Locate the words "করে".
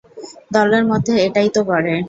1.63-1.93